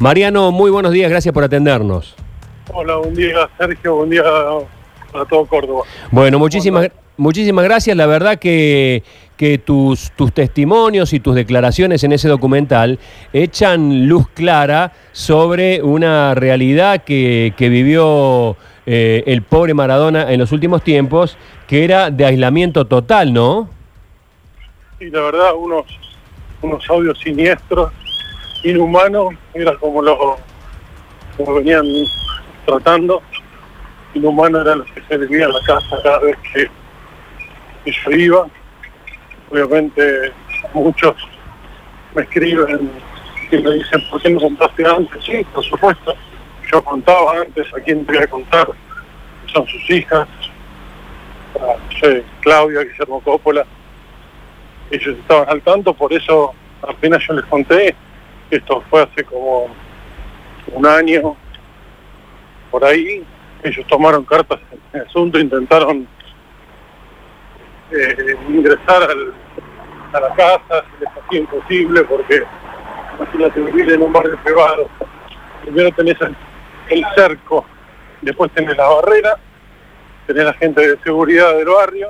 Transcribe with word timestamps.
Mariano, 0.00 0.50
muy 0.50 0.72
buenos 0.72 0.90
días, 0.90 1.08
gracias 1.08 1.32
por 1.32 1.44
atendernos. 1.44 2.16
Hola, 2.72 2.96
buen 2.96 3.14
día 3.14 3.48
Sergio, 3.56 3.94
buen 3.94 4.10
día 4.10 4.22
a 4.22 5.24
todo 5.30 5.46
Córdoba. 5.46 5.84
Bueno, 6.10 6.40
muchísimas, 6.40 6.90
muchísimas 7.16 7.64
gracias. 7.64 7.96
La 7.96 8.06
verdad 8.06 8.40
que, 8.40 9.04
que 9.36 9.58
tus, 9.58 10.10
tus 10.16 10.32
testimonios 10.32 11.12
y 11.12 11.20
tus 11.20 11.36
declaraciones 11.36 12.02
en 12.02 12.10
ese 12.10 12.26
documental 12.26 12.98
echan 13.32 14.08
luz 14.08 14.26
clara 14.30 14.92
sobre 15.12 15.80
una 15.80 16.34
realidad 16.34 17.04
que, 17.04 17.54
que 17.56 17.68
vivió 17.68 18.56
eh, 18.86 19.22
el 19.28 19.42
pobre 19.42 19.74
Maradona 19.74 20.32
en 20.32 20.40
los 20.40 20.50
últimos 20.50 20.82
tiempos, 20.82 21.38
que 21.68 21.84
era 21.84 22.10
de 22.10 22.26
aislamiento 22.26 22.84
total, 22.86 23.32
¿no? 23.32 23.70
Y 24.98 25.08
la 25.10 25.20
verdad, 25.20 25.54
unos, 25.56 25.84
unos 26.62 26.90
audios 26.90 27.16
siniestros 27.20 27.92
inhumano, 28.64 29.30
era 29.52 29.76
como 29.76 30.02
lo, 30.02 30.36
como 31.36 31.54
venían 31.54 31.84
tratando, 32.66 33.22
inhumano 34.14 34.62
era 34.62 34.76
lo 34.76 34.84
que 34.84 35.02
se 35.08 35.18
vivía 35.18 35.46
en 35.46 35.52
la 35.52 35.60
casa 35.60 36.00
cada 36.02 36.18
vez 36.20 36.36
que, 36.52 36.70
yo 37.84 38.10
iba. 38.10 38.46
Obviamente 39.50 40.32
muchos 40.72 41.14
me 42.14 42.22
escriben 42.22 42.90
y 43.50 43.56
me 43.58 43.70
dicen, 43.72 44.02
¿por 44.10 44.22
qué 44.22 44.30
no 44.30 44.40
contaste 44.40 44.86
antes? 44.86 45.24
Sí, 45.24 45.44
por 45.52 45.62
supuesto. 45.64 46.14
Yo 46.72 46.82
contaba 46.82 47.40
antes, 47.40 47.66
¿a 47.74 47.80
quién 47.80 48.04
te 48.06 48.14
voy 48.14 48.22
a 48.22 48.26
contar? 48.26 48.68
Son 49.52 49.66
sus 49.66 49.90
hijas, 49.90 50.26
Claudia, 52.40 52.82
Guillermo 52.82 53.20
Coppola. 53.20 53.66
Ellos 54.90 55.18
estaban 55.18 55.48
al 55.48 55.60
tanto, 55.62 55.92
por 55.94 56.12
eso 56.12 56.54
apenas 56.82 57.22
yo 57.26 57.34
les 57.34 57.44
conté, 57.46 57.94
esto 58.56 58.82
fue 58.90 59.02
hace 59.02 59.24
como 59.24 59.68
un 60.72 60.86
año, 60.86 61.36
por 62.70 62.84
ahí, 62.84 63.24
ellos 63.62 63.86
tomaron 63.86 64.24
cartas 64.24 64.60
en 64.92 65.00
el 65.00 65.06
asunto, 65.06 65.38
intentaron 65.38 66.06
eh, 67.90 68.36
ingresar 68.48 69.08
a 70.12 70.20
la 70.20 70.34
casa, 70.34 70.84
se 70.92 71.04
les 71.04 71.16
hacía 71.16 71.40
imposible 71.40 72.04
porque 72.04 72.42
imagínate 73.16 73.60
vivir 73.60 73.92
en 73.92 74.02
un 74.02 74.12
barrio 74.12 74.38
privado, 74.42 74.88
primero 75.62 75.90
tenés 75.92 76.16
el, 76.88 77.04
cerco, 77.14 77.64
después 78.22 78.50
tenés 78.52 78.76
la 78.76 78.88
barrera, 78.88 79.36
tenés 80.26 80.44
la 80.44 80.54
gente 80.54 80.88
de 80.88 80.98
seguridad 81.02 81.56
del 81.56 81.68
barrio, 81.68 82.08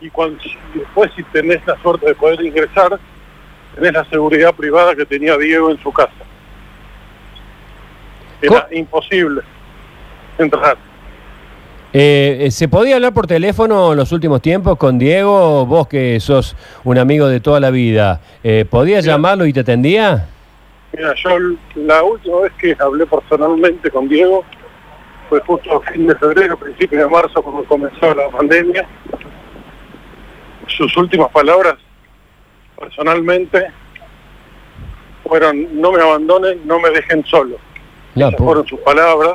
y 0.00 0.10
cuando, 0.10 0.40
después 0.74 1.10
si 1.16 1.22
tenés 1.24 1.66
la 1.66 1.76
suerte 1.82 2.06
de 2.06 2.14
poder 2.14 2.40
ingresar, 2.40 2.98
tenés 3.74 3.92
la 3.92 4.04
seguridad 4.06 4.54
privada 4.54 4.94
que 4.94 5.06
tenía 5.06 5.36
Diego 5.36 5.70
en 5.70 5.82
su 5.82 5.92
casa. 5.92 6.12
Era 8.40 8.68
imposible 8.70 9.42
entrar. 10.38 10.76
Eh, 11.92 12.38
eh, 12.42 12.50
¿Se 12.50 12.68
podía 12.68 12.96
hablar 12.96 13.14
por 13.14 13.26
teléfono 13.26 13.92
en 13.92 13.98
los 13.98 14.12
últimos 14.12 14.42
tiempos 14.42 14.76
con 14.76 14.98
Diego? 14.98 15.64
Vos 15.64 15.88
que 15.88 16.20
sos 16.20 16.54
un 16.84 16.98
amigo 16.98 17.28
de 17.28 17.40
toda 17.40 17.60
la 17.60 17.70
vida, 17.70 18.20
eh, 18.44 18.66
¿podías 18.68 19.04
llamarlo 19.04 19.46
y 19.46 19.52
te 19.52 19.60
atendía? 19.60 20.28
Mira, 20.92 21.14
yo 21.14 21.30
la 21.76 22.02
última 22.02 22.40
vez 22.40 22.52
que 22.58 22.76
hablé 22.78 23.06
personalmente 23.06 23.90
con 23.90 24.08
Diego 24.08 24.44
fue 25.28 25.40
justo 25.40 25.76
a 25.76 25.92
fin 25.92 26.06
de 26.06 26.14
febrero, 26.14 26.58
principio 26.58 26.98
de 26.98 27.08
marzo, 27.08 27.42
cuando 27.42 27.64
comenzó 27.64 28.14
la 28.14 28.28
pandemia. 28.28 28.86
Sus 30.66 30.94
últimas 30.96 31.30
palabras 31.30 31.74
personalmente 32.78 33.70
fueron 35.24 35.80
no 35.80 35.92
me 35.92 36.00
abandonen, 36.00 36.66
no 36.66 36.78
me 36.78 36.90
dejen 36.90 37.24
solo. 37.26 37.56
Esas 38.14 38.36
fueron 38.36 38.66
sus 38.66 38.80
palabras. 38.80 39.34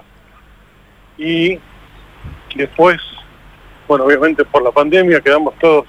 Y 1.18 1.60
después, 2.56 3.00
bueno, 3.88 4.06
obviamente 4.06 4.44
por 4.46 4.64
la 4.64 4.72
pandemia 4.72 5.22
quedamos 5.22 5.54
todos 5.60 5.86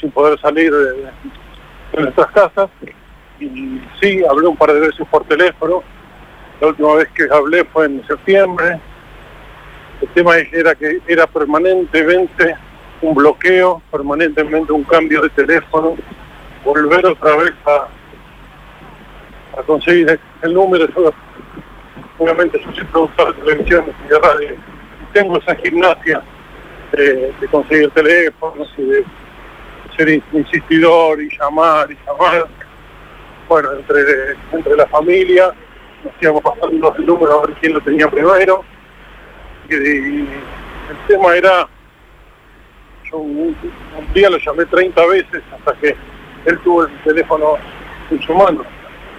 sin 0.00 0.10
poder 0.10 0.40
salir 0.40 0.72
de, 0.72 2.00
nuestras 2.00 2.30
casas. 2.32 2.70
Y 3.38 3.80
sí, 4.00 4.22
hablé 4.28 4.46
un 4.46 4.56
par 4.56 4.72
de 4.72 4.80
veces 4.80 5.06
por 5.10 5.24
teléfono. 5.24 5.82
La 6.60 6.68
última 6.68 6.94
vez 6.94 7.08
que 7.08 7.28
hablé 7.30 7.64
fue 7.64 7.86
en 7.86 8.06
septiembre. 8.06 8.80
El 10.00 10.08
tema 10.08 10.38
era 10.38 10.74
que 10.74 11.00
era 11.06 11.26
permanentemente 11.26 12.56
un 13.02 13.14
bloqueo, 13.14 13.82
permanentemente 13.90 14.72
un 14.72 14.84
cambio 14.84 15.22
de 15.22 15.30
teléfono, 15.30 15.96
volver 16.64 17.06
otra 17.06 17.36
vez 17.36 17.52
a, 17.66 17.88
a 19.58 19.62
conseguir 19.62 20.18
el 20.42 20.54
número. 20.54 20.86
obviamente 22.18 22.60
yo 22.64 22.72
soy 22.72 22.84
productor 22.84 23.34
de 23.34 23.42
televisión 23.42 23.84
y 24.04 24.08
de 24.08 24.18
radio. 24.18 24.56
Tengo 25.12 25.38
esa 25.38 25.54
gimnasia 25.56 26.22
de, 26.92 27.32
conseguir 27.50 27.90
teléfonos 27.90 28.72
y 28.76 28.82
de 28.82 29.04
ser 29.96 30.22
insistidor 30.32 31.20
y 31.20 31.28
llamar 31.38 31.90
y 31.90 31.98
llamar. 32.06 32.46
Bueno, 33.48 33.72
entre, 33.72 34.36
entre 34.52 34.76
la 34.76 34.86
familia 34.86 35.52
nos 36.04 36.14
íbamos 36.20 36.42
pasando 36.42 36.94
el 36.96 37.06
número 37.06 37.40
a 37.40 37.46
ver 37.46 37.56
quién 37.60 37.74
lo 37.74 37.80
tenía 37.80 38.08
primero. 38.08 38.64
Y, 39.68 39.74
el 39.74 40.98
tema 41.06 41.34
era, 41.36 41.68
yo 43.10 43.18
un 43.18 43.56
día 44.12 44.28
lo 44.28 44.36
llamé 44.38 44.66
30 44.66 45.06
veces 45.06 45.42
hasta 45.52 45.72
que 45.74 45.96
él 46.44 46.58
tuvo 46.60 46.84
el 46.84 47.02
teléfono 47.02 47.54
en 48.10 48.22
su 48.22 48.34
mano, 48.34 48.62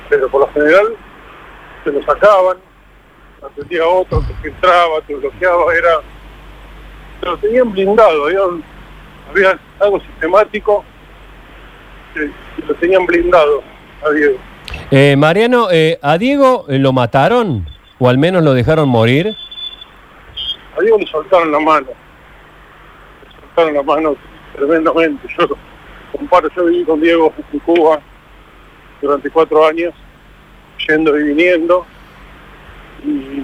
pero 0.10 0.30
por 0.30 0.42
lo 0.42 0.54
general 0.54 0.96
se 1.84 1.92
lo 1.92 2.04
sacaban, 2.04 2.58
atendía 3.42 3.88
otro, 3.88 4.22
te 4.22 4.34
filtraba, 4.36 5.02
te 5.08 5.16
bloqueaba, 5.16 5.74
era... 5.76 6.02
Se 7.20 7.26
lo 7.26 7.38
tenían 7.38 7.72
blindado, 7.72 8.26
había, 9.30 9.60
algo 9.80 10.00
sistemático 10.02 10.84
que, 12.14 12.30
lo 12.68 12.74
tenían 12.76 13.06
blindado 13.06 13.64
a 14.06 14.10
Diego. 14.12 14.38
Eh, 14.92 15.16
Mariano, 15.18 15.70
eh, 15.72 16.00
¿a 16.02 16.18
Diego 16.18 16.66
lo 16.68 16.92
mataron? 16.92 17.66
¿O 18.00 18.10
al 18.10 18.18
menos 18.18 18.44
lo 18.44 18.54
dejaron 18.54 18.90
morir? 18.90 19.34
A 20.78 20.82
Diego 20.82 20.98
le 20.98 21.08
soltaron 21.08 21.52
la 21.52 21.60
mano. 21.60 21.88
Le 21.88 23.40
soltaron 23.40 23.74
la 23.74 23.84
mano 23.84 24.16
tremendamente. 24.56 25.28
Yo 25.38 25.48
comparo, 26.18 26.50
yo 26.56 26.66
viví 26.66 26.86
con 26.86 27.02
Diego 27.02 27.34
en 27.52 27.60
Cuba 27.60 28.02
durante 29.02 29.30
cuatro 29.30 29.66
años, 29.66 29.94
yendo 30.88 31.20
y 31.20 31.24
viniendo, 31.24 31.86
y 33.04 33.44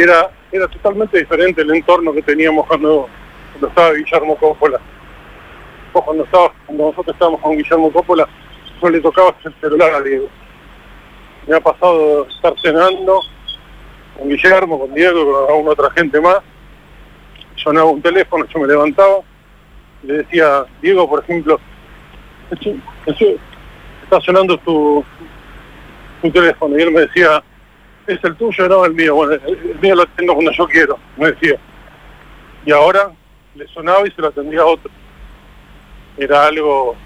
era, 0.00 0.30
era 0.50 0.66
totalmente 0.68 1.18
diferente 1.18 1.62
el 1.62 1.74
entorno 1.74 2.12
que 2.12 2.22
teníamos 2.22 2.66
cuando, 2.66 3.08
estaba 3.60 3.92
Guillermo 3.92 4.36
Coppola. 4.36 4.80
cuando, 5.92 6.24
estaba, 6.24 6.52
cuando 6.66 6.86
nosotros 6.86 7.14
estábamos 7.14 7.40
con 7.40 7.56
Guillermo 7.56 7.92
Coppola, 7.92 8.28
no 8.82 8.88
le 8.88 9.00
tocaba 9.00 9.34
el 9.44 9.54
celular 9.60 9.94
a 9.94 10.00
Diego. 10.00 10.28
Me 11.46 11.56
ha 11.56 11.60
pasado 11.60 12.26
estar 12.28 12.54
cenando 12.62 13.20
con 14.16 14.28
Guillermo, 14.28 14.78
con 14.78 14.94
Diego, 14.94 15.32
con 15.32 15.50
alguna 15.50 15.70
otra 15.72 15.90
gente 15.90 16.20
más. 16.20 16.38
Sonaba 17.56 17.90
un 17.90 18.00
teléfono, 18.00 18.46
yo 18.46 18.60
me 18.60 18.68
levantaba, 18.68 19.18
le 20.02 20.14
decía, 20.18 20.64
Diego, 20.80 21.08
por 21.08 21.22
ejemplo, 21.22 21.60
está 22.50 24.20
sonando 24.20 24.56
tu, 24.58 25.04
tu 26.22 26.30
teléfono. 26.30 26.78
Y 26.78 26.82
él 26.82 26.90
me 26.90 27.00
decía, 27.02 27.42
¿es 28.06 28.22
el 28.24 28.34
tuyo? 28.36 28.68
No, 28.68 28.84
el 28.84 28.94
mío. 28.94 29.14
Bueno, 29.14 29.34
el 29.34 29.78
mío 29.80 29.94
lo 29.94 30.06
tengo 30.06 30.34
cuando 30.34 30.52
yo 30.52 30.66
quiero, 30.66 30.98
me 31.16 31.32
decía. 31.32 31.58
Y 32.64 32.72
ahora 32.72 33.10
le 33.54 33.66
sonaba 33.68 34.06
y 34.06 34.10
se 34.10 34.20
lo 34.20 34.28
atendía 34.28 34.60
a 34.60 34.66
otro. 34.66 34.90
Era 36.16 36.46
algo 36.46 36.96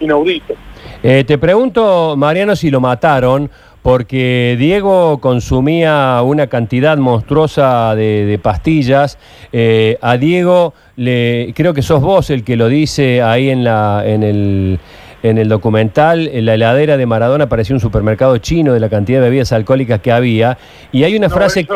inaudito. 0.00 0.54
Eh, 1.02 1.24
te 1.24 1.38
pregunto, 1.38 2.14
Mariano, 2.16 2.56
si 2.56 2.70
lo 2.70 2.80
mataron, 2.80 3.50
porque 3.84 4.56
Diego 4.58 5.18
consumía 5.20 6.22
una 6.24 6.46
cantidad 6.46 6.96
monstruosa 6.96 7.94
de, 7.94 8.40
pastillas. 8.42 9.18
Eh, 9.52 9.98
a 10.00 10.16
Diego, 10.16 10.72
le, 10.96 11.52
creo 11.54 11.74
que 11.74 11.82
sos 11.82 12.00
vos 12.00 12.30
el 12.30 12.44
que 12.44 12.56
lo 12.56 12.68
dice 12.68 13.20
ahí 13.20 13.50
en, 13.50 13.62
la, 13.62 14.02
en, 14.06 14.22
el, 14.22 14.80
en 15.22 15.36
el 15.36 15.50
documental, 15.50 16.28
en 16.28 16.46
la 16.46 16.54
heladera 16.54 16.96
de 16.96 17.04
Maradona 17.04 17.50
parecía 17.50 17.76
un 17.76 17.80
supermercado 17.80 18.38
chino 18.38 18.72
de 18.72 18.80
la 18.80 18.88
cantidad 18.88 19.18
de 19.18 19.26
bebidas 19.26 19.52
alcohólicas 19.52 20.00
que 20.00 20.12
había. 20.12 20.56
Y 20.90 21.04
hay 21.04 21.14
una 21.14 21.28
frase... 21.28 21.68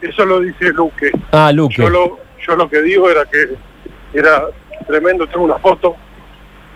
Eso, 0.00 0.24
lo 0.24 0.38
dice 0.38 0.72
Luque. 0.72 1.10
Ah, 1.32 1.50
Luque. 1.50 1.82
Yo 1.82 1.90
lo, 1.90 2.20
yo 2.46 2.54
lo 2.54 2.70
que 2.70 2.82
digo 2.82 3.10
era 3.10 3.24
que 3.24 3.56
era 4.16 4.44
tremendo, 4.86 5.26
tengo 5.26 5.46
una 5.46 5.58
foto 5.58 5.96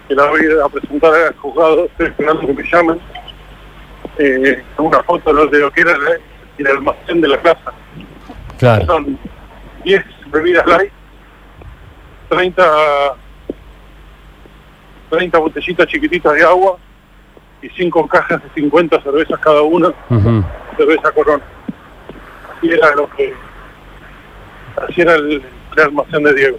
que 0.09 0.17
la 0.17 0.27
voy 0.27 0.41
a 0.65 0.69
presentar 0.69 1.15
al 1.15 1.37
juzgado, 1.37 1.85
estoy 1.85 2.09
esperando 2.09 2.41
que 2.49 2.53
me 2.53 2.65
llamen 2.69 2.99
eh, 4.19 4.63
una 4.79 5.03
foto 5.03 5.33
de 5.47 5.59
lo 5.61 5.71
que 5.71 5.81
era 5.81 5.97
el, 6.59 6.67
almacén 6.67 7.21
de 7.21 7.29
la 7.29 7.39
casa. 7.39 7.73
Claro. 8.59 8.87
Son 8.87 9.19
10 9.85 10.05
bebidas 10.31 10.67
light, 10.67 10.93
30, 12.29 12.65
30 15.11 15.39
botellitas 15.39 15.87
chiquititas 15.87 16.35
de 16.35 16.43
agua, 16.43 16.79
y 17.63 17.69
cinco 17.77 18.07
cajas 18.07 18.43
de 18.43 18.51
50 18.61 19.03
cervezas 19.03 19.41
cada 19.41 19.63
una, 19.63 19.93
cerveza 20.77 21.13
corona. 21.13 21.45
Así 22.57 22.69
era 22.69 22.95
lo 22.95 23.09
que, 23.11 23.33
así 24.89 25.01
era 25.01 25.15
el, 25.15 25.43
almacén 25.83 26.23
de 26.23 26.35
Diego. 26.35 26.59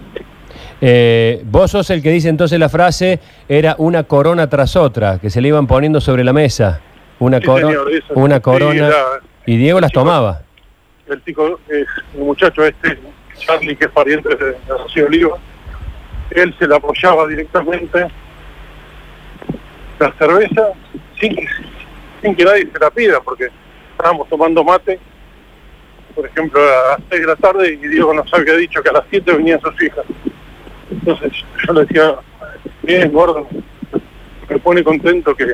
Eh, 0.80 1.42
vos 1.44 1.72
sos 1.72 1.90
el 1.90 2.02
que 2.02 2.10
dice 2.10 2.28
entonces 2.28 2.58
la 2.58 2.68
frase, 2.68 3.20
era 3.48 3.74
una 3.78 4.04
corona 4.04 4.48
tras 4.48 4.76
otra, 4.76 5.18
que 5.18 5.30
se 5.30 5.40
le 5.40 5.48
iban 5.48 5.66
poniendo 5.66 6.00
sobre 6.00 6.24
la 6.24 6.32
mesa. 6.32 6.80
Una, 7.20 7.40
una 8.14 8.40
corona. 8.40 8.90
y 9.46 9.56
Diego 9.56 9.80
las 9.80 9.92
tomaba. 9.92 10.42
El, 11.08 11.20
tico, 11.22 11.58
el 11.68 11.86
muchacho 12.14 12.64
este, 12.64 12.98
Charlie, 13.38 13.76
que 13.76 13.86
es 13.86 13.90
pariente 13.90 14.28
de, 14.28 14.56
Rocío 14.68 15.06
Oliva, 15.06 15.36
él 16.30 16.54
se 16.58 16.66
la 16.66 16.76
apoyaba 16.76 17.26
directamente 17.26 18.06
la 19.98 20.12
cerveza 20.12 20.68
sin, 21.18 21.36
sin 22.22 22.36
que 22.36 22.44
nadie 22.44 22.68
se 22.70 22.78
la 22.78 22.90
pida, 22.90 23.20
porque 23.20 23.48
estábamos 23.92 24.28
tomando 24.28 24.62
mate, 24.62 25.00
por 26.14 26.26
ejemplo, 26.26 26.60
a 26.60 26.98
las 26.98 27.00
6 27.10 27.20
de 27.20 27.26
la 27.26 27.36
tarde 27.36 27.72
y 27.72 27.88
Diego 27.88 28.12
nos 28.12 28.32
había 28.32 28.54
dicho 28.54 28.82
que 28.82 28.90
a 28.90 28.92
las 28.92 29.04
7 29.10 29.32
venían 29.32 29.60
sus 29.60 29.82
hijas. 29.82 30.04
Entonces 30.90 31.32
yo 31.66 31.72
le 31.72 31.80
decía, 31.80 32.16
bien, 32.82 33.12
gordo, 33.12 33.46
me 34.48 34.58
pone 34.58 34.84
contento 34.84 35.34
que, 35.34 35.46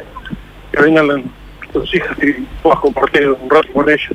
que 0.73 0.83
vengan 0.83 1.33
tus 1.75 1.95
hijas 1.95 2.17
y 2.23 2.33
puedas 2.63 2.81
compartir 2.81 3.29
un 3.29 3.51
rato 3.51 3.69
con 3.73 3.89
ellas. 3.91 4.13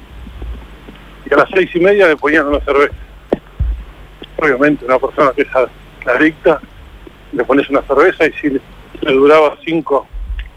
Y 1.29 1.33
a 1.33 1.37
las 1.37 1.49
seis 1.53 1.69
y 1.75 1.79
media 1.79 2.07
le 2.07 2.15
ponían 2.15 2.47
una 2.47 2.59
cerveza. 2.61 2.95
Obviamente, 4.37 4.85
una 4.85 4.97
persona 4.97 5.31
que 5.35 5.41
es 5.41 5.49
adicta, 6.07 6.59
le 7.33 7.43
pones 7.43 7.69
una 7.69 7.81
cerveza 7.83 8.25
y 8.25 8.31
si 8.33 8.49
le, 8.49 8.61
duraba 9.13 9.55
5, 9.63 10.07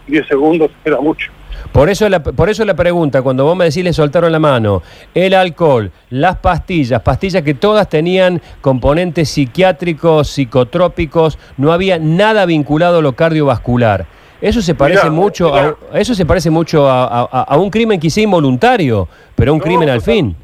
10 0.07 0.27
segundos, 0.27 0.71
era 0.85 0.99
mucho. 0.99 1.29
Por 1.71 1.89
eso, 1.89 2.07
la, 2.07 2.23
por 2.23 2.49
eso 2.49 2.65
la 2.65 2.75
pregunta, 2.75 3.21
cuando 3.21 3.43
vos 3.45 3.55
me 3.55 3.65
decís 3.65 3.83
le 3.83 3.93
soltaron 3.93 4.31
la 4.31 4.39
mano, 4.39 4.81
el 5.13 5.33
alcohol, 5.33 5.91
las 6.09 6.37
pastillas, 6.37 7.01
pastillas 7.01 7.43
que 7.43 7.53
todas 7.53 7.89
tenían 7.89 8.41
componentes 8.61 9.29
psiquiátricos, 9.29 10.29
psicotrópicos, 10.29 11.37
no 11.57 11.73
había 11.73 11.99
nada 11.99 12.45
vinculado 12.45 12.99
a 12.99 13.01
lo 13.01 13.13
cardiovascular. 13.13 14.05
Eso 14.43 14.61
se 14.61 14.75
parece 14.75 15.09
mucho 15.09 15.55
a, 15.55 15.73
eso 15.93 16.13
se 16.13 16.25
parece 16.25 16.49
mucho 16.49 16.85
a, 16.89 17.55
un 17.57 17.69
crimen 17.69 17.97
quizá 17.97 18.19
involuntario, 18.19 19.07
pero 19.35 19.53
un 19.53 19.59
crimen 19.61 19.87
al 19.87 20.01
fin. 20.01 20.35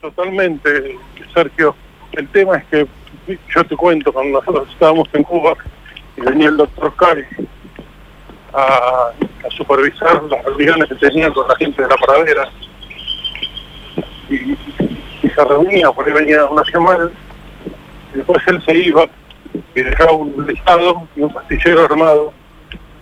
Totalmente, 0.00 0.98
Sergio. 1.32 1.76
El 2.10 2.26
tema 2.30 2.56
es 2.56 2.64
que 2.64 2.88
yo 3.54 3.64
te 3.64 3.76
cuento, 3.76 4.12
cuando 4.12 4.40
nosotros 4.40 4.68
estábamos 4.72 5.08
en 5.12 5.22
Cuba 5.22 5.54
y 6.16 6.20
venía 6.22 6.48
el 6.48 6.56
doctor 6.56 6.92
Cari 6.96 7.22
a, 8.52 9.12
supervisar 9.56 10.24
las 10.24 10.44
reuniones 10.44 10.88
que 10.88 10.96
tenía 10.96 11.30
con 11.30 11.46
la 11.46 11.54
gente 11.54 11.80
de 11.80 11.88
la 11.88 11.96
pradera 12.04 12.50
y, 14.28 15.28
se 15.28 15.44
reunía, 15.44 15.92
por 15.92 16.08
ahí 16.08 16.12
venía 16.12 16.44
una 16.46 16.64
semana, 16.64 17.08
y 18.12 18.16
después 18.16 18.42
él 18.48 18.60
se 18.66 18.76
iba 18.76 19.04
y 19.76 19.80
dejaba 19.80 20.10
un 20.10 20.44
listado 20.44 21.06
y 21.14 21.20
un 21.20 21.32
pastillero 21.32 21.84
armado 21.84 22.32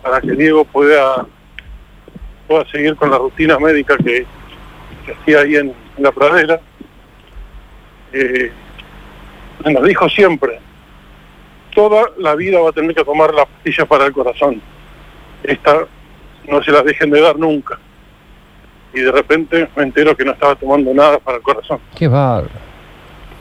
para 0.05 0.21
que 0.21 0.33
Diego 0.33 0.63
pueda, 0.65 1.25
pueda 2.47 2.63
seguir 2.69 2.95
con 2.95 3.09
la 3.09 3.17
rutina 3.17 3.57
médica 3.57 3.97
que, 3.97 4.23
hacía 5.19 5.39
ahí 5.39 5.55
en, 5.55 5.73
la 5.97 6.11
pradera. 6.11 6.59
Eh, 8.13 8.51
nos 9.65 9.83
dijo 9.83 10.07
siempre, 10.09 10.59
toda 11.73 12.11
la 12.19 12.35
vida 12.35 12.59
va 12.59 12.69
a 12.69 12.73
tener 12.73 12.93
que 12.93 13.03
tomar 13.03 13.33
la 13.33 13.47
pastilla 13.47 13.85
para 13.85 14.05
el 14.05 14.13
corazón. 14.13 14.61
Esta 15.41 15.87
no 16.47 16.61
se 16.61 16.71
la 16.71 16.83
dejen 16.83 17.09
de 17.09 17.21
dar 17.21 17.39
nunca. 17.39 17.79
Y 18.93 19.01
de 19.01 19.11
repente 19.11 19.67
me 19.75 19.83
entero 19.83 20.15
que 20.15 20.23
no 20.23 20.33
estaba 20.33 20.53
tomando 20.53 20.93
nada 20.93 21.17
para 21.17 21.37
el 21.37 21.43
corazón. 21.43 21.79
Qué 21.95 22.07
bárbaro. 22.07 22.53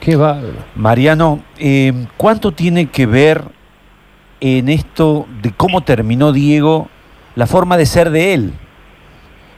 Qué 0.00 0.16
bárbaro. 0.16 0.64
Mariano, 0.76 1.44
eh, 1.58 1.92
¿cuánto 2.16 2.52
tiene 2.52 2.88
que 2.88 3.04
ver 3.04 3.53
en 4.44 4.68
esto 4.68 5.26
de 5.42 5.52
cómo 5.52 5.82
terminó 5.82 6.32
Diego 6.32 6.88
la 7.34 7.46
forma 7.46 7.76
de 7.76 7.86
ser 7.86 8.10
de 8.10 8.34
él? 8.34 8.52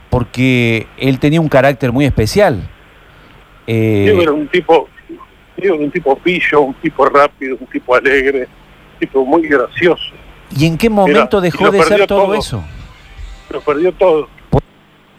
Porque 0.09 0.87
él 0.97 1.19
tenía 1.19 1.41
un 1.41 1.49
carácter 1.49 1.91
muy 1.91 2.05
especial. 2.05 2.69
Eh, 3.67 4.03
Diego 4.05 4.21
era 4.21 4.31
un 4.31 4.47
tipo 4.47 4.87
un 5.65 5.91
tipo 5.91 6.15
pillo, 6.17 6.61
un 6.61 6.73
tipo 6.75 7.05
rápido, 7.05 7.57
un 7.59 7.67
tipo 7.67 7.95
alegre, 7.95 8.47
un 8.93 8.99
tipo 8.99 9.25
muy 9.25 9.47
gracioso. 9.47 10.13
¿Y 10.55 10.65
en 10.65 10.77
qué 10.77 10.89
momento 10.89 11.41
dejó 11.41 11.71
de 11.71 11.83
ser 11.83 12.07
todo, 12.07 12.33
eso? 12.33 12.63
Lo 13.49 13.61
perdió 13.61 13.91
todo. 13.91 14.29
¿Por 14.49 14.61
qué 14.61 14.67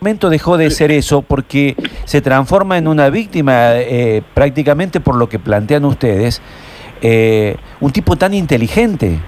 momento 0.01 0.31
dejó 0.31 0.57
de 0.57 0.71
ser 0.71 0.91
eso? 0.91 1.23
Porque 1.23 1.77
se 2.05 2.21
transforma 2.21 2.79
en 2.79 2.89
una 2.89 3.11
víctima 3.11 3.73
eh, 3.75 4.23
prácticamente 4.35 5.01
por 5.01 5.17
lo 5.17 5.29
que 5.29 5.39
plantean 5.39 5.85
ustedes. 5.85 6.41
Eh, 7.01 7.57
un 7.81 7.93
tipo 7.93 8.17
tan 8.17 8.35
inteligente, 8.35 9.19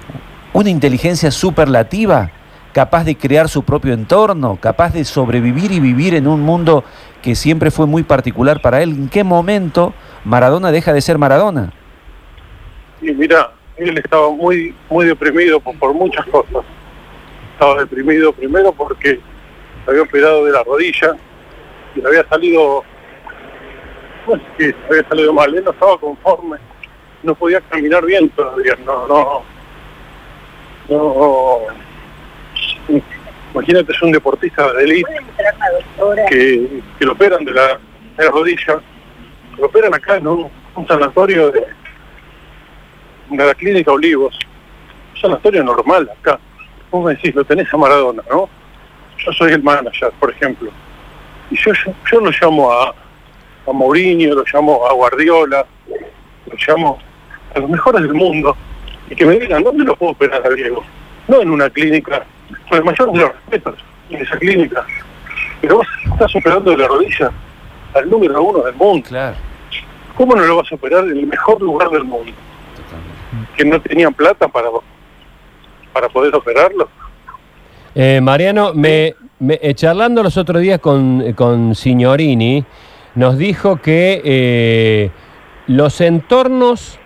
una 0.53 0.71
inteligencia 0.71 1.31
superlativa, 1.31 2.31
capaz 2.73 3.05
de 3.05 3.17
crear 3.17 3.49
su 3.49 3.63
propio 3.63 3.93
entorno, 3.93 4.59
capaz 4.61 4.93
de 4.93 5.05
sobrevivir 5.05 5.73
y 5.73 5.81
vivir 5.81 6.15
en 6.15 6.27
un 6.27 6.41
mundo 6.41 6.85
que 7.23 7.35
siempre 7.35 7.71
fue 7.71 7.87
muy 7.87 8.03
particular 8.03 8.61
para 8.61 8.83
él. 8.83 8.91
¿En 8.91 9.09
qué 9.09 9.25
momento 9.25 9.95
Maradona 10.25 10.73
deja 10.73 10.93
de 10.93 11.01
ser 11.01 11.19
Maradona? 11.19 11.73
Y 13.01 13.13
mira, 13.13 13.51
él 13.77 13.97
estaba 13.99 14.31
muy, 14.31 14.75
muy 14.89 15.07
deprimido 15.07 15.61
por, 15.61 15.95
muchas 15.95 16.27
cosas. 16.27 16.65
Estaba 17.53 17.81
deprimido 17.81 18.33
primero 18.33 18.73
porque 18.73 19.21
había 19.87 20.03
operado 20.03 20.45
de 20.45 20.53
la 20.53 20.63
rodilla 20.63 21.17
y 21.95 22.01
le 22.01 22.09
había 22.09 22.29
salido, 22.29 22.85
sé 24.27 24.41
qué, 24.59 24.75
había 24.89 25.09
salido 25.09 25.33
mal, 25.33 25.55
él 25.55 25.65
no 25.65 25.71
estaba 25.71 25.99
conforme, 25.99 26.59
no 27.23 27.35
podía 27.35 27.61
caminar 27.63 28.05
bien 28.05 28.29
todavía, 28.31 28.77
no, 28.85 29.07
no, 29.09 29.43
no, 30.91 31.59
imagínate 33.55 33.93
es 33.93 34.03
un 34.03 34.13
deportista 34.13 34.73
de 34.73 34.85
élite 34.85 35.17
que, 36.29 36.83
que 36.99 37.05
lo 37.05 37.13
operan 37.13 37.45
de 37.45 37.53
la, 37.53 37.79
de 38.17 38.25
la 38.25 38.31
rodilla 38.31 38.81
lo 39.61 39.67
operan 39.67 39.95
acá 39.95 40.17
en 40.17 40.27
un, 40.27 40.51
sanatorio 40.89 41.51
de, 41.51 41.67
la 43.31 43.55
clínica 43.55 43.93
Olivos, 43.93 44.39
un 45.15 45.21
sanatorio 45.21 45.63
normal 45.63 46.11
acá. 46.19 46.39
Vos 46.91 47.05
me 47.05 47.15
decís, 47.15 47.35
lo 47.35 47.45
tenés 47.45 47.73
a 47.73 47.77
Maradona, 47.77 48.23
¿no? 48.31 48.49
Yo 49.19 49.33
soy 49.33 49.53
el 49.53 49.63
manager, 49.63 50.11
por 50.19 50.31
ejemplo. 50.31 50.71
Y 51.51 51.57
yo, 51.57 51.73
yo, 52.11 52.21
lo 52.21 52.31
llamo 52.31 52.73
a, 52.73 52.95
a 53.67 53.73
Mourinho, 53.73 54.35
lo 54.35 54.45
llamo 54.53 54.87
a 54.87 54.95
Guardiola, 54.95 55.67
lo 56.47 56.57
llamo 56.67 56.99
a 57.55 57.59
los 57.59 57.69
mejores 57.69 58.03
del 58.03 58.15
mundo, 58.15 58.57
y 59.11 59.17
que 59.17 59.27
me 59.27 59.39
digan, 59.39 59.63
¿dónde 59.65 59.85
lo 59.85 59.97
puedo 59.97 60.13
operar 60.13 60.47
a 60.47 60.51
Diego? 60.51 60.83
No 61.29 61.43
en 61.43 61.51
una 61.51 61.69
clínica, 61.69 62.25
con 62.69 62.79
el 62.79 62.85
mayor 62.85 63.13
de 63.13 63.19
los 63.19 63.33
respetos, 63.33 63.75
en 64.09 64.23
esa 64.23 64.39
clínica. 64.39 64.87
Pero 65.61 65.79
vos 65.79 65.87
estás 66.13 66.35
operando 66.37 66.71
de 66.71 66.79
la 66.79 66.87
rodilla 66.87 67.31
al 67.93 68.09
número 68.09 68.43
uno 68.43 68.63
del 68.63 68.75
mundo. 68.75 69.09
Claro. 69.09 69.37
¿Cómo 70.17 70.35
no 70.35 70.43
lo 70.43 70.57
vas 70.57 70.71
a 70.71 70.75
operar 70.77 71.05
en 71.05 71.19
el 71.19 71.27
mejor 71.27 71.61
lugar 71.61 71.91
del 71.91 72.05
mundo? 72.05 72.33
Que 73.57 73.65
no 73.65 73.81
tenían 73.81 74.15
plata 74.15 74.47
para, 74.49 74.69
para 75.93 76.09
poder 76.09 76.35
operarlo. 76.35 76.89
Eh, 77.95 78.21
Mariano, 78.23 78.73
me, 78.75 79.15
eh, 79.41 79.75
charlando 79.75 80.23
los 80.23 80.37
otros 80.37 80.63
días 80.63 80.79
con, 80.79 81.33
con 81.33 81.75
Signorini, 81.75 82.65
nos 83.17 83.37
dijo 83.37 83.77
que 83.77 84.23
eh, 84.25 85.11
los 85.67 86.01
entornos 86.01 87.00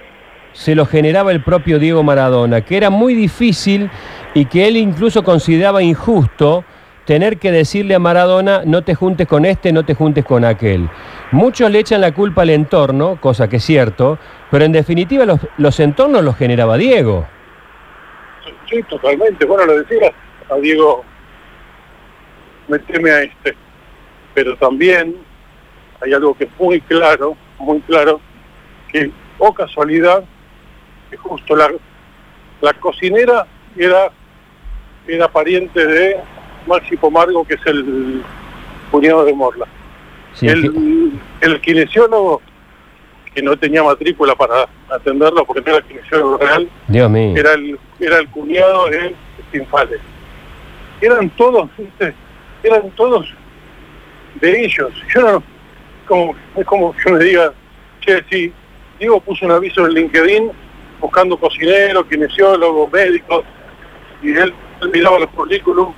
se 0.55 0.75
los 0.75 0.89
generaba 0.89 1.33
el 1.33 1.43
propio 1.43 1.79
Diego 1.79 2.03
Maradona, 2.03 2.63
que 2.63 2.77
era 2.77 2.89
muy 2.89 3.15
difícil 3.15 3.91
y 4.33 4.47
que 4.47 4.67
él 4.67 4.77
incluso 4.77 5.23
consideraba 5.23 5.83
injusto 5.83 6.65
tener 7.05 7.39
que 7.39 7.53
decirle 7.53 7.95
a 7.95 7.99
Maradona, 7.99 8.63
no 8.65 8.83
te 8.83 8.95
juntes 8.95 9.29
con 9.29 9.45
este, 9.45 9.73
no 9.73 9.85
te 9.85 9.95
juntes 9.95 10.25
con 10.25 10.45
aquel. 10.45 10.89
Muchos 11.33 11.71
le 11.71 11.81
echan 11.81 12.01
la 12.01 12.15
culpa 12.15 12.43
al 12.43 12.51
entorno, 12.51 13.21
cosa 13.21 13.49
que 13.49 13.57
es 13.57 13.65
cierto, 13.65 14.19
pero 14.51 14.65
en 14.65 14.73
definitiva 14.73 15.27
los, 15.59 15.81
entornos 15.81 16.25
los 16.25 16.37
generaba 16.37 16.79
Diego. 16.79 17.27
Sí, 18.71 18.83
totalmente. 18.85 19.45
Bueno, 19.45 19.67
lo 19.67 19.79
decía 19.79 20.13
a 20.49 20.55
Diego, 20.57 21.05
meteme 22.69 23.11
a 23.11 23.23
este. 23.23 23.55
Pero 24.33 24.57
también 24.57 25.17
hay 26.01 26.13
algo 26.13 26.35
que 26.35 26.45
es 26.45 26.51
muy 26.59 26.81
claro, 26.81 27.37
muy 27.59 27.81
claro, 27.81 28.21
que, 28.91 29.11
o 29.39 29.49
oh 29.49 29.55
casualidad, 29.55 30.25
que 31.15 31.29
justo 31.29 31.55
la, 31.55 31.71
la 32.61 32.73
cocinera 32.75 33.47
era, 33.77 34.11
era 35.07 35.29
pariente 35.29 35.87
de 35.87 36.17
Maxi 36.67 36.97
Pomargo, 36.97 37.45
que 37.45 37.55
es 37.55 37.67
el 37.67 38.23
cuñado 38.91 39.25
de 39.25 39.33
Morla. 39.33 39.67
el, 40.43 41.13
el 41.41 41.61
kinesiólogo, 41.61 42.43
que 43.33 43.43
no 43.43 43.57
tenía 43.57 43.83
matrícula 43.83 44.35
para 44.35 44.69
atenderlo 44.91 45.45
porque 45.45 45.63
no 45.63 45.77
era 45.77 45.79
el 45.79 45.85
kinesiólogo 45.85 46.39
real, 46.39 46.69
Dios 46.89 47.11
mío. 47.11 47.35
Era, 47.37 47.53
el, 47.55 47.79
era 48.01 48.19
el 48.19 48.29
cuñado 48.29 48.87
de 48.89 49.15
Sinfales. 49.53 50.01
eran 51.01 51.31
todos, 51.31 51.71
eran 52.63 52.91
todos 52.91 53.27
de 54.41 54.65
ellos. 54.65 54.93
Yo 55.15 55.23
no, 55.23 55.43
como, 56.07 56.35
es 56.57 56.67
como 56.67 56.95
yo 57.05 57.13
me 57.13 57.25
diga, 57.25 57.53
che, 58.01 58.23
si 58.31 58.53
Diego 58.99 59.21
puso 59.21 59.47
un 59.47 59.53
aviso 59.53 59.87
en 59.87 59.93
LinkedIn 59.93 60.64
buscando 61.05 61.37
cocineros, 61.37 62.07
kinesiólogos, 62.07 62.91
médicos, 62.91 63.45
y 64.23 64.31
él, 64.31 64.55
miraba 64.91 65.19
los 65.19 65.29
currículums 65.31 65.95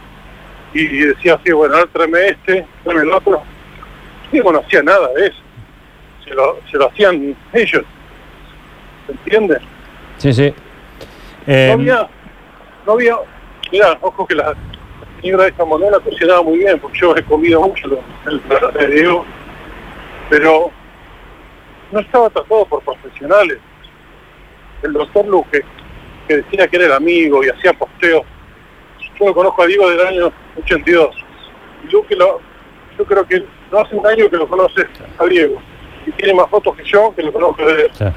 y 0.74 0.84
decía 0.84 1.34
así, 1.34 1.52
bueno, 1.52 1.76
ahora 1.76 1.88
tráeme 1.92 2.26
este, 2.26 2.66
tráeme 2.82 3.02
el 3.02 3.12
otro. 3.12 3.40
Diego 4.32 4.52
no 4.52 4.58
hacía 4.58 4.82
nada 4.82 5.08
de 5.14 5.28
eso. 5.28 5.38
Se 6.24 6.34
lo, 6.34 6.58
se 6.68 6.76
lo 6.76 6.88
hacían 6.88 7.36
ellos. 7.52 7.84
¿Se 9.06 9.12
entiende? 9.12 9.58
Sí, 10.18 10.32
sí. 10.32 10.52
No 11.46 11.52
Eh, 11.54 11.70
había, 11.72 12.08
no 12.84 12.92
había, 12.94 13.16
mira, 13.70 13.96
ojo 14.00 14.26
que 14.26 14.34
la 14.34 14.54
señora 15.20 15.44
de 15.44 15.50
esta 15.50 15.64
moneda 15.64 16.00
cocinaba 16.00 16.42
muy 16.42 16.58
bien, 16.58 16.80
porque 16.80 16.98
yo 16.98 17.16
he 17.16 17.22
comido 17.22 17.60
mucho 17.60 17.86
el 18.26 18.40
plato 18.40 18.72
de 18.72 18.88
Diego, 18.88 19.24
pero 20.28 20.72
no 21.92 22.00
estaba 22.00 22.28
tratado 22.28 22.66
por 22.66 22.82
profesionales. 22.82 23.58
El 24.86 24.92
doctor 24.94 25.26
Luque, 25.26 25.62
que 26.28 26.36
decía 26.38 26.66
que 26.68 26.76
era 26.76 26.86
el 26.86 26.92
amigo 26.92 27.44
y 27.44 27.48
hacía 27.48 27.72
posteos, 27.74 28.22
yo 29.18 29.26
lo 29.26 29.34
conozco 29.34 29.62
a 29.62 29.66
Diego 29.66 29.88
del 29.90 30.06
año 30.06 30.32
82. 30.62 31.14
Y 31.86 31.92
Luque 31.92 32.16
lo, 32.16 32.40
yo 32.98 33.04
creo 33.04 33.26
que 33.26 33.44
no 33.70 33.78
hace 33.78 33.94
un 33.94 34.06
año 34.06 34.28
que 34.30 34.36
lo 34.36 34.46
conoce 34.48 34.86
a 35.18 35.24
Diego. 35.26 35.60
Y 36.06 36.12
tiene 36.12 36.34
más 36.34 36.48
fotos 36.48 36.76
que 36.76 36.84
yo, 36.84 37.12
que 37.14 37.22
lo 37.22 37.32
conozco 37.32 37.64
de- 37.66 37.88
Claro. 37.96 38.14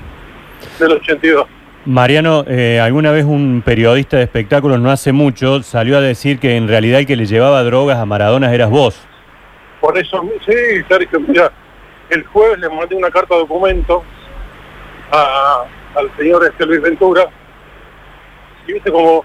del 0.79 0.91
82. 0.93 1.45
Mariano, 1.85 2.43
eh, 2.47 2.79
alguna 2.81 3.11
vez 3.11 3.23
un 3.25 3.61
periodista 3.65 4.17
de 4.17 4.23
espectáculos 4.23 4.79
no 4.79 4.91
hace 4.91 5.11
mucho 5.13 5.63
salió 5.63 5.97
a 5.97 6.01
decir 6.01 6.38
que 6.39 6.55
en 6.57 6.67
realidad 6.67 6.99
el 6.99 7.07
que 7.07 7.15
le 7.15 7.25
llevaba 7.25 7.63
drogas 7.63 7.97
a 7.97 8.05
Maradona 8.05 8.53
eras 8.53 8.69
vos. 8.69 9.01
Por 9.79 9.97
eso, 9.97 10.21
sí, 10.45 10.53
Sergio, 10.89 11.21
mira, 11.21 11.51
el 12.09 12.25
jueves 12.25 12.59
le 12.59 12.69
mandé 12.69 12.95
una 12.95 13.09
carta 13.09 13.33
documento 13.35 14.03
a- 15.11 15.63
al 15.96 16.15
señor 16.17 16.43
este 16.46 16.65
Luis 16.65 16.81
Ventura. 16.81 17.25
Y 18.67 18.74
viste 18.74 18.91
como 18.91 19.24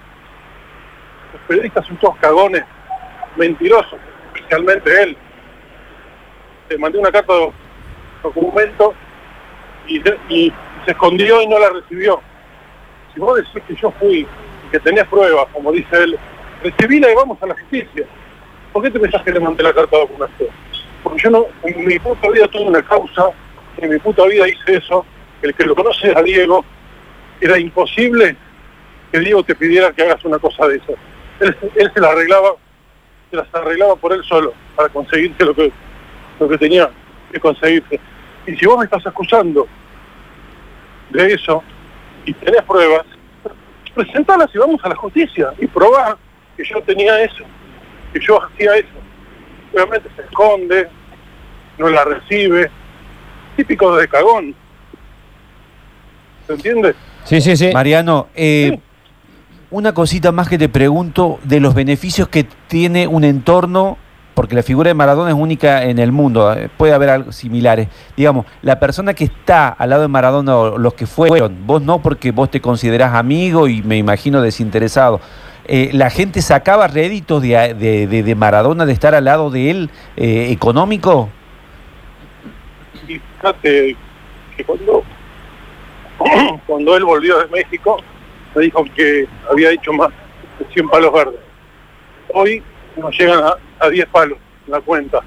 los 1.33 1.41
periodistas 1.47 1.85
son 1.85 1.97
todos 1.97 2.15
cagones, 2.17 2.63
mentirosos, 3.35 3.99
especialmente 4.33 5.03
él. 5.03 5.17
Le 6.69 6.77
mandé 6.77 6.97
una 6.97 7.11
carta 7.11 7.33
de 7.33 7.51
documento 8.23 8.93
y, 9.87 10.01
se- 10.01 10.51
escondió 10.87 11.41
y 11.41 11.47
no 11.47 11.59
la 11.59 11.69
recibió. 11.69 12.21
Si 13.13 13.19
vos 13.19 13.37
decís 13.37 13.61
que 13.67 13.75
yo 13.75 13.91
fui 13.99 14.19
y 14.65 14.71
que 14.71 14.79
tenés 14.79 15.05
pruebas, 15.07 15.45
como 15.53 15.71
dice 15.71 15.95
él, 16.03 16.17
recibíla 16.63 17.11
y 17.11 17.15
vamos 17.15 17.41
a 17.41 17.47
la 17.47 17.53
justicia. 17.53 18.05
¿Por 18.73 18.83
qué 18.83 18.91
te 18.91 18.99
pensás 18.99 19.21
que 19.23 19.31
le 19.31 19.39
mandé 19.39 19.63
la 19.63 19.73
carta 19.73 19.95
de 19.95 20.01
documento? 20.01 20.45
Porque 21.03 21.21
yo 21.21 21.29
no, 21.29 21.45
en 21.63 21.85
mi 21.85 21.97
puta 21.99 22.29
vida 22.29 22.47
tuve 22.47 22.63
una 22.63 22.81
causa, 22.81 23.29
en 23.77 23.89
mi 23.91 23.97
puta 23.99 24.23
vida 24.25 24.47
hice 24.47 24.77
eso, 24.77 25.05
el 25.41 25.53
que 25.53 25.65
lo 25.65 25.75
conoce 25.75 26.13
a 26.15 26.21
Diego, 26.21 26.63
era 27.41 27.59
imposible 27.59 28.35
que 29.11 29.19
Diego 29.19 29.43
te 29.43 29.55
pidiera 29.55 29.91
que 29.91 30.03
hagas 30.03 30.23
una 30.25 30.39
cosa 30.39 30.67
de 30.67 30.77
esas. 30.77 30.95
Él, 31.39 31.91
se 31.93 32.01
la 32.01 32.09
arreglaba, 32.09 32.55
se 33.29 33.37
las 33.37 33.53
arreglaba 33.53 33.95
por 33.95 34.13
él 34.13 34.23
solo, 34.23 34.53
para 34.75 34.89
conseguirse 34.89 35.43
lo 35.43 35.53
que, 35.53 35.71
lo 36.39 36.49
que 36.49 36.57
tenía 36.57 36.89
que 37.31 37.39
conseguirse. 37.39 37.99
Y 38.47 38.55
si 38.55 38.65
vos 38.65 38.77
me 38.77 38.85
estás 38.85 39.05
acusando 39.05 39.67
de 41.09 41.33
eso 41.33 41.63
y 42.25 42.33
tenés 42.33 42.61
pruebas, 42.63 43.05
presentalas 43.93 44.49
y 44.53 44.57
vamos 44.57 44.83
a 44.83 44.89
la 44.89 44.95
justicia 44.95 45.53
y 45.59 45.67
probá 45.67 46.17
que 46.57 46.63
yo 46.63 46.81
tenía 46.81 47.21
eso, 47.21 47.43
que 48.13 48.19
yo 48.19 48.41
hacía 48.43 48.75
eso. 48.75 48.87
Obviamente 49.73 50.09
se 50.15 50.21
esconde, 50.21 50.87
no 51.77 51.89
la 51.89 52.03
recibe, 52.05 52.69
típico 53.55 53.95
de 53.95 54.07
cagón. 54.07 54.55
¿Se 56.47 56.53
entiende? 56.53 56.95
sí, 57.23 57.41
sí, 57.41 57.55
sí. 57.57 57.71
Mariano, 57.73 58.27
eh, 58.35 58.77
una 59.71 59.93
cosita 59.93 60.31
más 60.31 60.47
que 60.47 60.57
te 60.57 60.69
pregunto 60.69 61.39
de 61.43 61.59
los 61.59 61.73
beneficios 61.73 62.27
que 62.27 62.45
tiene 62.67 63.07
un 63.07 63.23
entorno, 63.23 63.97
porque 64.35 64.53
la 64.55 64.63
figura 64.63 64.89
de 64.89 64.93
Maradona 64.93 65.29
es 65.31 65.35
única 65.35 65.83
en 65.83 65.97
el 65.97 66.11
mundo, 66.11 66.53
eh, 66.53 66.69
puede 66.77 66.93
haber 66.93 67.09
algo 67.09 67.31
similares. 67.31 67.87
Digamos, 68.15 68.45
la 68.61 68.79
persona 68.79 69.13
que 69.13 69.23
está 69.25 69.69
al 69.69 69.89
lado 69.89 70.03
de 70.03 70.07
Maradona, 70.07 70.55
o 70.57 70.77
los 70.77 70.93
que 70.93 71.05
fueron, 71.07 71.65
vos 71.65 71.81
no 71.81 71.99
porque 72.01 72.31
vos 72.31 72.51
te 72.51 72.61
considerás 72.61 73.13
amigo 73.15 73.67
y 73.67 73.81
me 73.81 73.97
imagino 73.97 74.41
desinteresado. 74.41 75.19
eh, 75.67 75.89
la 75.93 76.11
gente 76.11 76.43
sacaba 76.43 76.87
réditos 76.87 77.41
de, 77.41 77.73
de- 77.73 78.05
de- 78.05 78.21
de 78.21 78.35
Maradona 78.35 78.85
de 78.85 78.93
estar 78.93 79.15
al 79.15 79.23
lado 79.25 79.49
de 79.49 79.71
él 79.71 79.89
eh, 80.15 80.49
económico. 80.51 81.29
Y 83.07 83.19
fíjate 83.37 83.95
que 84.55 84.63
cuando, 84.63 85.03
cuando 86.67 86.95
él 86.95 87.03
volvió 87.03 87.39
de 87.39 87.47
México, 87.47 87.97
me 88.55 88.63
dijo 88.63 88.85
que 88.95 89.27
había 89.49 89.71
hecho 89.71 89.93
más 89.93 90.09
de 90.59 90.65
100 90.73 90.89
palos 90.89 91.13
verdes. 91.13 91.39
Hoy 92.33 92.63
nos 92.97 93.17
llegan 93.17 93.43
a, 93.43 93.55
a 93.79 93.89
10 93.89 94.07
palos 94.07 94.37
en 94.65 94.71
la 94.71 94.81
cuenta. 94.81 95.19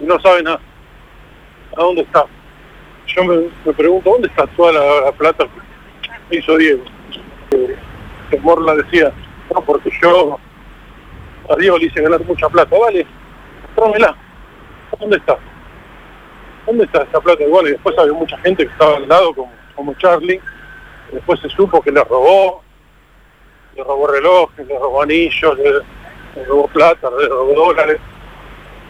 Y 0.00 0.04
no 0.04 0.18
saben 0.20 0.46
a, 0.48 0.54
a 0.54 0.60
dónde 1.76 2.02
está. 2.02 2.24
Yo 3.06 3.24
me, 3.24 3.36
me 3.64 3.72
pregunto, 3.72 4.10
¿dónde 4.10 4.28
está 4.28 4.46
toda 4.48 4.72
la, 4.72 5.00
la 5.06 5.12
plata 5.12 5.46
que 6.28 6.38
hizo 6.38 6.56
Diego? 6.56 6.84
Eh, 7.52 7.76
que 8.30 8.38
Morla 8.40 8.74
decía, 8.74 9.12
no, 9.52 9.60
porque 9.62 9.90
yo 10.02 10.38
a 11.48 11.56
Diego 11.56 11.78
le 11.78 11.86
hice 11.86 12.02
ganar 12.02 12.20
mucha 12.24 12.48
plata. 12.48 12.76
Vale, 12.78 13.06
trámela. 13.74 14.14
¿Dónde 14.98 15.16
está? 15.16 15.38
¿Dónde 16.66 16.84
está 16.84 17.02
esa 17.02 17.20
plata? 17.20 17.44
Bueno, 17.48 17.68
y 17.68 17.72
después 17.72 17.96
había 17.98 18.12
mucha 18.12 18.36
gente 18.38 18.66
que 18.66 18.72
estaba 18.72 18.96
al 18.96 19.08
lado, 19.08 19.34
como, 19.34 19.50
como 19.78 19.94
Charlie. 19.94 20.40
Después 21.12 21.40
se 21.40 21.48
supo 21.48 21.80
que 21.80 21.90
le 21.90 22.02
robó, 22.04 22.62
le 23.76 23.84
robó 23.84 24.08
relojes, 24.08 24.66
le 24.66 24.78
robó 24.78 25.02
anillos, 25.02 25.56
le, 25.56 25.70
le 26.34 26.44
robó 26.46 26.66
plata, 26.66 27.08
le 27.18 27.28
robó 27.28 27.54
dólares. 27.54 27.98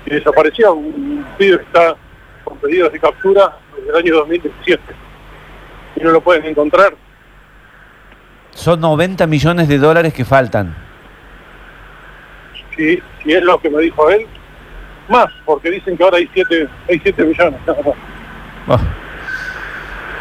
Y 0.06 0.10
desaparecía 0.10 0.72
un 0.72 1.24
pibe 1.36 1.58
que 1.58 1.64
está 1.64 1.94
con 2.42 2.56
pedidos 2.58 2.90
de 2.92 2.98
captura 2.98 3.56
desde 3.76 3.90
el 3.90 3.96
año 3.96 4.14
2017. 4.16 4.82
Y 5.96 6.00
no 6.00 6.10
lo 6.10 6.20
pueden 6.22 6.46
encontrar. 6.46 6.94
Son 8.50 8.80
90 8.80 9.26
millones 9.26 9.68
de 9.68 9.78
dólares 9.78 10.14
que 10.14 10.24
faltan. 10.24 10.74
Si, 12.74 13.00
si 13.22 13.32
es 13.32 13.42
lo 13.42 13.60
que 13.60 13.70
me 13.70 13.82
dijo 13.82 14.08
él, 14.10 14.26
más, 15.08 15.28
porque 15.44 15.70
dicen 15.70 15.96
que 15.96 16.02
ahora 16.02 16.16
hay 16.16 16.28
7 16.32 16.68
hay 16.88 16.98
siete 17.00 17.24
millones. 17.24 17.60
Oh. 18.66 18.78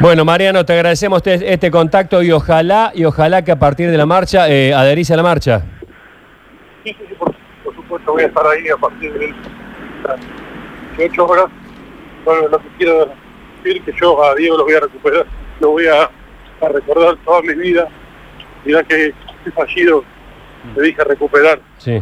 Bueno, 0.00 0.24
Mariano, 0.24 0.64
te 0.64 0.74
agradecemos 0.74 1.18
este, 1.26 1.52
este 1.52 1.70
contacto 1.72 2.22
y 2.22 2.30
ojalá, 2.30 2.92
y 2.94 3.04
ojalá 3.04 3.42
que 3.42 3.50
a 3.50 3.58
partir 3.58 3.90
de 3.90 3.98
la 3.98 4.06
marcha 4.06 4.48
eh, 4.48 4.72
adherís 4.72 5.10
a 5.10 5.16
la 5.16 5.24
marcha. 5.24 5.62
Sí, 6.84 6.94
sí, 6.96 7.14
por, 7.18 7.34
por 7.64 7.74
supuesto 7.74 8.12
voy 8.12 8.22
a 8.22 8.26
estar 8.26 8.46
ahí 8.46 8.68
a 8.68 8.76
partir 8.76 9.12
de 9.12 9.34
las 10.04 10.20
18 10.96 11.26
horas. 11.26 11.46
Bueno, 12.24 12.48
lo 12.48 12.58
que 12.58 12.68
quiero 12.78 13.10
decir 13.56 13.82
que 13.82 13.92
yo 14.00 14.22
a 14.22 14.36
Diego 14.36 14.56
lo 14.58 14.64
voy 14.64 14.74
a 14.74 14.80
recuperar, 14.80 15.26
lo 15.58 15.70
voy 15.70 15.86
a, 15.88 16.04
a 16.04 16.68
recordar 16.68 17.16
toda 17.24 17.42
mi 17.42 17.54
vida. 17.54 17.88
Mirá 18.64 18.84
que 18.84 19.06
estoy 19.08 19.52
fallido, 19.52 20.04
le 20.76 20.82
dije 20.82 21.02
recuperar. 21.02 21.60
Sí. 21.78 22.00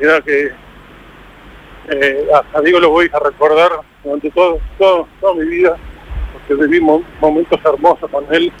Mirá 0.00 0.20
que 0.22 0.50
eh, 1.88 2.26
a, 2.34 2.58
a 2.58 2.60
Diego 2.62 2.80
lo 2.80 2.90
voy 2.90 3.08
a 3.12 3.18
recordar 3.20 3.70
durante 4.02 4.28
todo, 4.32 4.58
todo, 4.76 5.08
toda 5.20 5.34
mi 5.34 5.44
vida, 5.46 5.76
porque 6.48 6.66
vivimos 6.66 7.02
momentos 7.20 7.58
hermosos 7.64 8.10
con 8.10 8.24
él, 8.32 8.52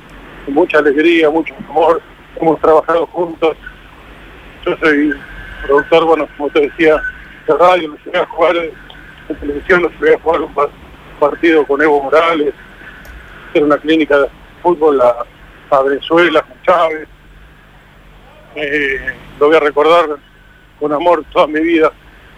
mucha 0.48 0.78
alegría, 0.78 1.30
mucho 1.30 1.54
amor, 1.68 2.00
hemos 2.40 2.60
trabajado 2.60 3.06
juntos. 3.06 3.56
Yo 4.64 4.76
soy 4.78 5.14
productor, 5.66 6.04
bueno, 6.04 6.28
como 6.36 6.50
te 6.50 6.60
decía, 6.60 6.96
de 7.46 7.54
radio, 7.54 7.88
lo 7.88 7.96
llevé 8.04 8.18
a 8.18 8.26
jugar 8.26 8.56
en 8.56 9.36
televisión, 9.36 9.82
lo 9.82 9.90
llevé 9.90 10.14
a 10.14 10.20
jugar 10.20 10.40
un 10.42 10.54
par- 10.54 10.70
partido 11.18 11.66
con 11.66 11.80
Evo 11.82 12.02
Morales, 12.02 12.54
hacer 13.50 13.64
una 13.64 13.78
clínica 13.78 14.18
de 14.18 14.28
fútbol 14.62 15.00
a, 15.00 15.24
a 15.70 15.82
Venezuela, 15.82 16.42
con 16.42 16.62
Chávez. 16.62 17.08
Eh, 18.54 19.14
lo 19.40 19.46
voy 19.46 19.56
a 19.56 19.60
recordar 19.60 20.06
con 20.78 20.92
amor 20.92 21.24
toda 21.32 21.46
mi 21.46 21.60
vida 21.60 21.90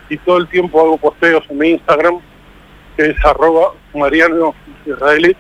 y 0.08 0.16
todo 0.18 0.36
el 0.38 0.48
tiempo 0.48 0.80
hago 0.80 0.96
posteos 0.98 1.44
en 1.48 1.58
mi 1.58 1.70
Instagram, 1.70 2.20
que 2.96 3.10
es 3.10 3.24
arroba 3.24 3.72
Mariano 3.94 4.54
Israelí, 4.86 5.36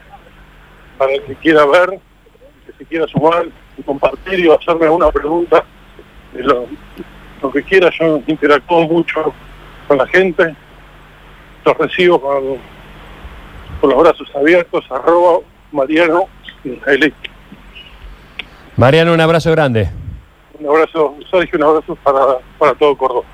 para 0.98 1.12
el 1.12 1.22
que 1.24 1.34
quiera 1.36 1.64
ver, 1.66 2.00
que 2.66 2.72
se 2.78 2.84
quiera 2.84 3.06
sumar 3.06 3.46
y 3.76 3.82
compartir 3.82 4.40
y 4.40 4.50
hacerme 4.50 4.86
alguna 4.86 5.10
pregunta, 5.10 5.64
lo, 6.34 6.66
lo 7.42 7.50
que 7.50 7.62
quiera, 7.62 7.90
yo 7.98 8.20
interactúo 8.26 8.82
mucho 8.82 9.32
con 9.86 9.98
la 9.98 10.06
gente, 10.06 10.54
los 11.64 11.78
recibo 11.78 12.20
con, 12.20 12.58
con 13.80 13.90
los 13.90 14.02
brazos 14.02 14.28
abiertos, 14.34 14.84
arroba 14.90 15.40
Mariano 15.72 16.26
Israelí. 16.64 17.12
Mariano, 18.76 19.12
un 19.12 19.20
abrazo 19.20 19.50
grande. 19.52 19.88
Un 20.58 20.66
Un 20.66 20.66
abrazo, 20.66 21.16
Sergio, 21.30 21.58
un 21.58 21.64
abrazo 21.64 21.94
para, 21.96 22.38
para 22.58 22.74
todo 22.74 22.96
Córdoba. 22.96 23.26